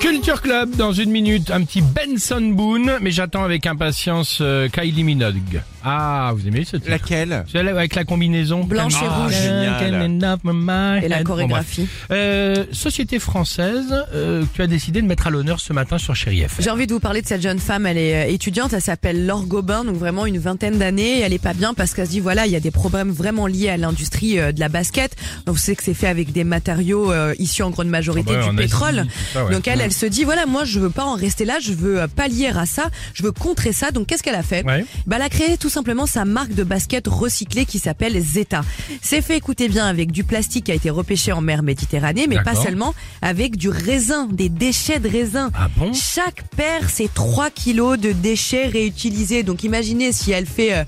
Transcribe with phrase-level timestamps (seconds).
[0.00, 5.02] Culture Club dans une minute, un petit Benson Boone, mais j'attends avec impatience euh, Kylie
[5.02, 5.60] Minogue.
[5.84, 7.44] Ah, vous aimez ce titre Laquelle?
[7.50, 9.32] Celle avec la combinaison Blanche et Ah, rouge.
[9.32, 11.02] génial.
[11.02, 11.88] Et la chorégraphie.
[12.10, 16.40] Euh, société française, euh, tu as décidé de mettre à l'honneur ce matin sur Chéri
[16.42, 16.62] FM.
[16.64, 17.86] J'ai envie de vous parler de cette jeune femme.
[17.86, 18.72] Elle est étudiante.
[18.72, 21.20] Elle s'appelle Laure Gobin, donc vraiment une vingtaine d'années.
[21.20, 23.46] Elle est pas bien parce qu'elle se dit voilà, il y a des problèmes vraiment
[23.46, 25.16] liés à l'industrie euh, de la basket.
[25.46, 28.40] Donc vous savez que c'est fait avec des matériaux euh, issus en grande majorité Ah
[28.46, 29.04] bah, du pétrole.
[29.06, 29.52] tout ça, ouais.
[29.52, 31.58] Donc elle, elle se dit voilà, moi je veux pas en rester là.
[31.60, 32.90] Je veux euh, pallier à ça.
[33.14, 33.90] Je veux contrer ça.
[33.90, 34.84] Donc qu'est-ce qu'elle a fait Ouais.
[35.06, 38.62] bah, elle a créé tout simplement sa marque de basket recyclée qui s'appelle Zeta.
[39.02, 42.42] C'est fait, écoutez bien, avec du plastique qui a été repêché en mer Méditerranée, mais
[42.42, 45.50] pas seulement, avec du raisin, des déchets de raisin.
[45.54, 45.92] Ah bon?
[45.92, 49.42] Chaque paire, c'est 3 kilos de déchets réutilisés.
[49.42, 50.74] Donc imaginez si elle fait...
[50.74, 50.84] euh,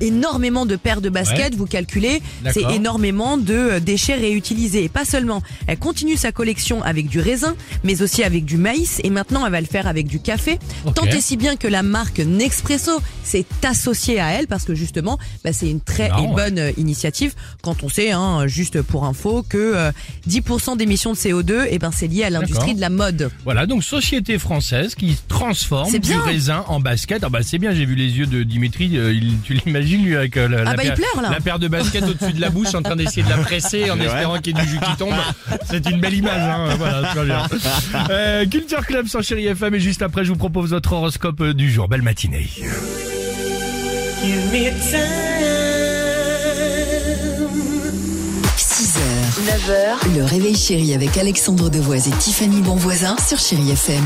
[0.00, 1.56] énormément de paires de baskets, Ouais.
[1.56, 4.84] vous calculez, c'est énormément de euh, déchets réutilisés.
[4.84, 9.00] Et pas seulement, elle continue sa collection avec du raisin, mais aussi avec du maïs,
[9.04, 10.58] et maintenant elle va le faire avec du café.
[10.94, 15.18] Tant et si bien que la marque Nespresso s'est associée à elle, parce que justement,
[15.44, 19.44] bah, c'est une très et bonne euh, initiative, quand on sait, hein, juste pour info,
[19.48, 19.92] que euh,
[20.28, 23.30] 10% d'émissions de CO2, eh ben, c'est lié à l'industrie de la mode.
[23.44, 27.22] Voilà, donc société française qui transforme du raisin en basket.
[27.24, 30.16] Ah bah c'est bien, j'ai vu les yeux de Dimitri, euh, il- tu l'imagines lui
[30.16, 31.30] avec euh, la, la Ah bah, il paire, pleure, là.
[31.30, 33.98] la paire de baskets au-dessus de la bouche en train d'essayer de la presser en
[34.00, 35.14] espérant qu'il y ait du jus qui tombe.
[35.70, 36.74] C'est une belle image, hein.
[36.78, 37.42] voilà, très bien.
[38.10, 41.54] Euh, Culture Club sur Chéri FM et juste après je vous propose votre horoscope euh,
[41.54, 41.88] du jour.
[41.88, 42.48] Belle matinée.
[48.56, 49.00] 6h,
[49.46, 54.04] 9h, le réveil chéri avec Alexandre Devoise et Tiffany Bonvoisin sur Chérie FM.